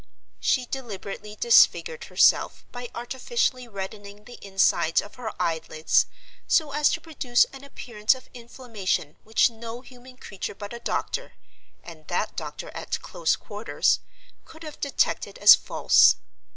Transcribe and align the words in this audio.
She 0.39 0.65
deliberately 0.65 1.35
disfigured 1.35 2.05
herself 2.05 2.65
by 2.71 2.89
artificially 2.95 3.67
reddening 3.67 4.23
the 4.23 4.39
insides 4.43 4.99
of 4.99 5.13
her 5.13 5.31
eyelids 5.39 6.07
so 6.47 6.71
as 6.71 6.89
to 6.93 7.01
produce 7.01 7.45
an 7.53 7.63
appearance 7.63 8.15
of 8.15 8.27
inflammation 8.33 9.17
which 9.23 9.51
no 9.51 9.81
human 9.81 10.17
creature 10.17 10.55
but 10.55 10.73
a 10.73 10.79
doctor—and 10.79 12.07
that 12.07 12.35
doctor 12.35 12.71
at 12.73 12.99
close 13.03 13.35
quarters—could 13.35 14.63
have 14.63 14.81
detected 14.81 15.37
as 15.37 15.53
false. 15.53 16.15